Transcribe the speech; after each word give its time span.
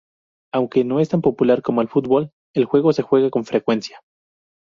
Aunque 0.51 0.83
no 0.83 0.99
es 0.99 1.09
tan 1.09 1.21
popular 1.21 1.61
como 1.61 1.83
el 1.83 1.87
fútbol 1.87 2.31
el 2.55 2.65
juego 2.65 2.91
se 2.91 3.03
juega 3.03 3.29
con 3.29 3.45
frecuencia. 3.45 4.01